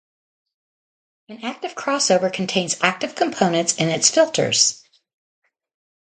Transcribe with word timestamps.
An 1.29 1.45
active 1.45 1.75
crossover 1.75 2.33
contains 2.33 2.75
active 2.81 3.13
components 3.13 3.75
in 3.75 3.89
its 3.89 4.09
filters. 4.09 4.83